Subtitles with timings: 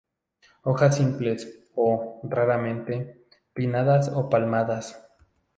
[0.63, 4.99] Hojas simples o, más raramente, pinnadas o palmadas.